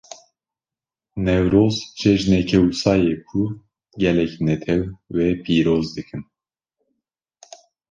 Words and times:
Newroz, 1.25 1.77
cejineke 1.99 2.55
wisa 2.63 2.93
ye 3.03 3.13
ku 3.27 3.39
gelek 4.01 4.33
netew 4.45 4.83
wê 5.13 5.27
pîroz 5.43 5.87
dikin. 5.95 6.21